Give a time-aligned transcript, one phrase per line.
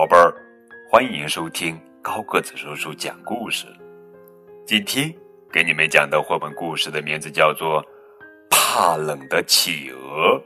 [0.00, 0.34] 宝贝儿，
[0.88, 3.66] 欢迎收听高个子叔叔讲故事。
[4.66, 5.14] 今天
[5.52, 7.82] 给你们讲的绘本故事的名字叫做
[8.48, 10.38] 《怕冷的企鹅》，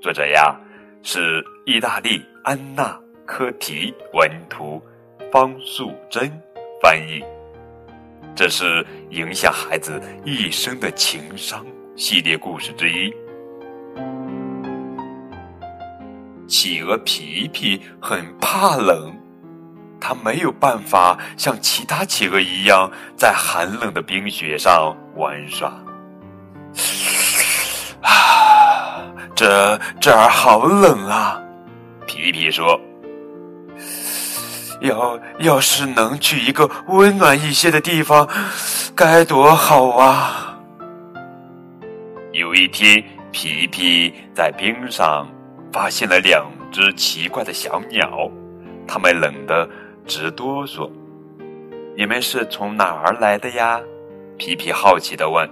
[0.00, 0.56] 作者呀
[1.02, 2.92] 是意大利安娜·
[3.26, 4.80] 科提文图，
[5.32, 6.30] 方素珍
[6.80, 7.20] 翻译。
[8.36, 13.12] 这是影响孩子一生的情商系列故事之一。
[16.46, 19.12] 企鹅皮皮很怕冷，
[20.00, 25.68] 它没有办法像其他企鹅一样在寒冷的冰雪上玩耍。
[28.02, 29.00] 啊，
[29.34, 31.40] 这这儿好冷啊！
[32.06, 32.78] 皮皮说
[34.82, 38.28] ：“要要是能去一个温暖一些的地方，
[38.94, 40.58] 该多好啊！”
[42.32, 45.26] 有一天，皮皮在冰上。
[45.74, 48.30] 发现了两只奇怪的小鸟，
[48.86, 49.68] 它们冷得
[50.06, 50.88] 直哆嗦。
[51.96, 53.80] 你们是从哪儿来的呀？
[54.38, 55.50] 皮皮好奇地问。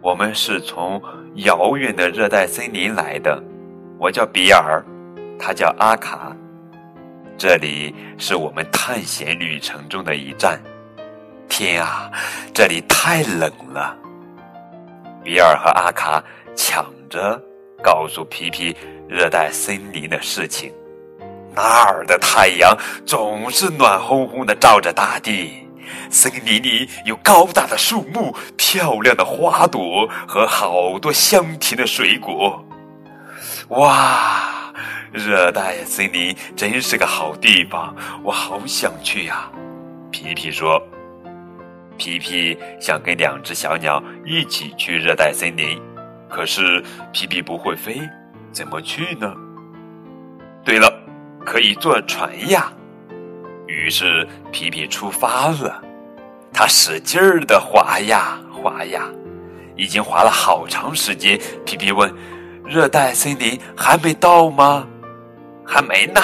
[0.00, 0.98] 我们是从
[1.34, 3.44] 遥远的热带森林来的。
[3.98, 4.82] 我叫比尔，
[5.38, 6.34] 他叫阿卡。
[7.36, 10.58] 这里是我们探险旅程中的一站。
[11.46, 12.10] 天啊，
[12.54, 13.94] 这里太冷了！
[15.22, 16.24] 比尔和阿卡
[16.56, 17.38] 抢着
[17.82, 18.76] 告诉皮皮。
[19.06, 20.72] 热带森林的事情，
[21.54, 25.68] 那儿的太阳总是暖烘烘的照着大地。
[26.10, 32.64] 森林里有高大的树木、漂亮的花朵和好多香甜的水果。
[33.68, 34.72] 哇，
[35.12, 37.94] 热带森林真是个好地方，
[38.24, 39.50] 我好想去呀！
[40.10, 40.82] 皮皮说
[41.98, 45.80] ：“皮皮想跟两只小鸟一起去热带森林，
[46.34, 46.82] 可是
[47.12, 48.00] 皮皮不会飞。”
[48.50, 49.32] 怎么去呢？
[50.64, 50.92] 对了，
[51.44, 52.72] 可以坐船呀。
[53.66, 55.82] 于是皮皮出发了，
[56.52, 59.08] 他使劲儿的划呀划呀，
[59.76, 61.38] 已经划了好长时间。
[61.64, 62.12] 皮皮问
[62.64, 64.86] ：“热带森林还没到吗
[65.66, 66.20] ？”“还没呢，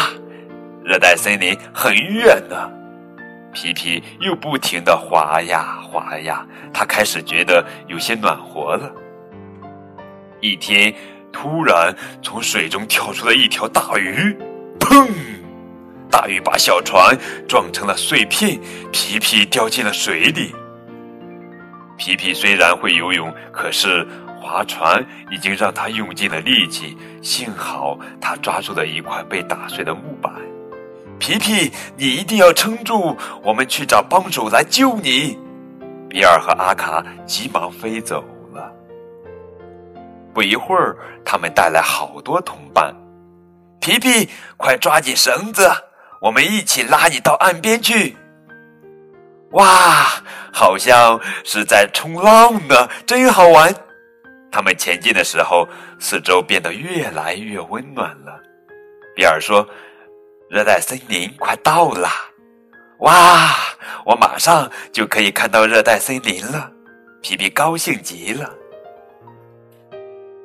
[0.85, 2.57] 热带森林很远呢。”
[3.53, 8.93] 皮皮又不停的划呀划呀，他开始觉得有些暖和了。
[10.41, 10.95] 一天。
[11.33, 14.37] 突然，从水中跳出了一条大鱼，
[14.81, 15.09] 砰！
[16.11, 18.59] 大鱼把小船撞成了碎片，
[18.91, 20.53] 皮皮掉进了水里。
[21.97, 24.05] 皮皮虽然会游泳，可是
[24.41, 26.99] 划船已经让他用尽了力气。
[27.23, 30.33] 幸好他抓住了一块被打碎的木板。
[31.21, 35.39] 皮皮，你一定要撑住，我们去找帮手来救你。
[36.09, 38.25] 比尔和阿卡急忙飞走。
[40.33, 42.95] 不一会儿，他们带来好多同伴。
[43.81, 45.71] 皮皮，快抓紧绳子，
[46.21, 48.17] 我们一起拉你到岸边去。
[49.53, 53.75] 哇，好像是在冲浪呢，真好玩！
[54.53, 58.41] 他们前进的时候，四周变得越来越温暖了。
[59.17, 59.67] 比尔说
[60.49, 62.11] ：“热带森林快到啦！”
[63.01, 63.57] 哇，
[64.05, 66.71] 我马上就可以看到热带森林了。
[67.23, 68.53] 皮皮高兴极了。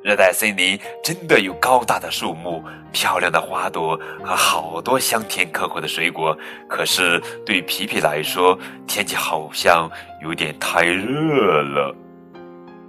[0.06, 2.62] 热带森林真的有高大的树木、
[2.92, 6.38] 漂亮的花朵和好多香甜可口的水果。
[6.68, 8.56] 可是对皮皮来说，
[8.86, 9.90] 天气好像
[10.22, 11.92] 有点太热了。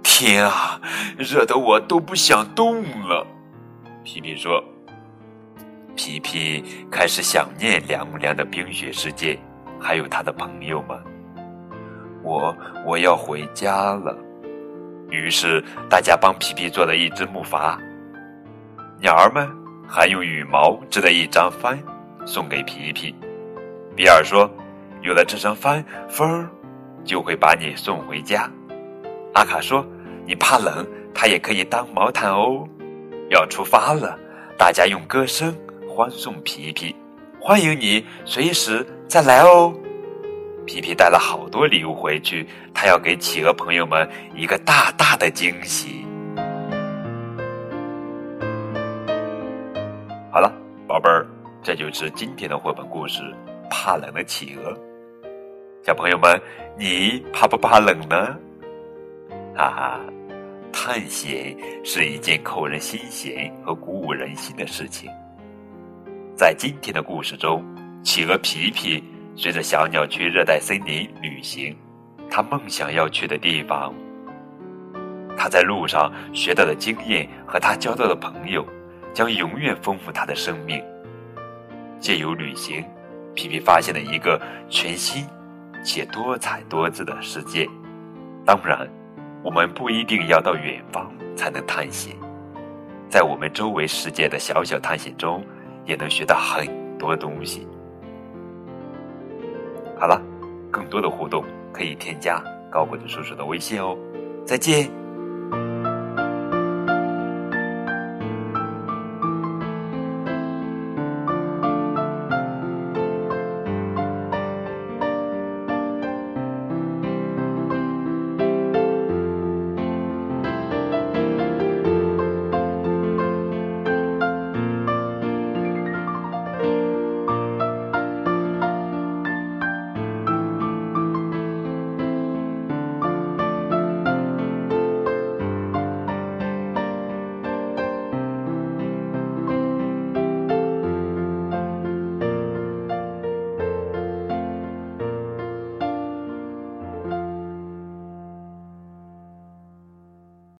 [0.04, 0.80] 天啊，
[1.18, 3.26] 热得我都不想动了。
[4.04, 4.62] 皮皮说
[5.96, 9.36] ：“皮皮开始想念凉凉的冰雪世界，
[9.80, 10.96] 还有他的朋友们。
[12.22, 12.56] 我
[12.86, 14.16] 我要回家了。”
[15.10, 17.78] 于是，大家帮皮皮做了一只木筏。
[19.00, 19.48] 鸟儿们
[19.88, 21.78] 还用羽毛织了一张帆，
[22.26, 23.14] 送给皮皮。
[23.96, 24.50] 比尔说
[25.02, 26.48] ：“有了这张帆，风儿
[27.04, 28.50] 就会把你送回家。”
[29.34, 29.86] 阿卡说
[30.26, 32.68] ：“你怕冷，它也可以当毛毯哦。”
[33.30, 34.18] 要出发了，
[34.58, 35.54] 大家用歌声
[35.88, 36.94] 欢送皮皮，
[37.40, 39.72] 欢迎你随时再来哦。
[40.68, 44.06] 皮皮带了好多礼物回去，他要给企鹅朋友们
[44.36, 46.04] 一个大大的惊喜。
[50.30, 50.52] 好了，
[50.86, 51.26] 宝贝儿，
[51.62, 53.22] 这就是今天的绘本故事
[53.70, 54.72] 《怕冷的企鹅》。
[55.82, 56.38] 小朋友们，
[56.78, 58.36] 你怕不怕冷呢？
[59.56, 60.00] 哈哈，
[60.70, 65.10] 探险是一件扣人心弦和鼓舞人心的事情。
[66.36, 67.64] 在今天的故事中，
[68.04, 69.02] 企鹅皮皮。
[69.40, 71.72] 随着小鸟去热带森林旅行，
[72.28, 73.94] 他梦想要去的地方。
[75.36, 78.66] 他在路上学到的经验和他交到的朋友，
[79.14, 80.82] 将永远丰富他的生命。
[82.00, 82.84] 借由旅行，
[83.32, 85.24] 皮皮发现了一个全新
[85.84, 87.64] 且多彩多姿的世界。
[88.44, 88.88] 当然，
[89.44, 92.16] 我们不一定要到远方才能探险，
[93.08, 95.46] 在我们周围世界的小小探险中，
[95.84, 96.66] 也能学到很
[96.98, 97.68] 多东西。
[99.98, 100.22] 好了，
[100.70, 103.96] 更多的互动可以添加高个子叔叔的微信哦。
[104.46, 105.07] 再见。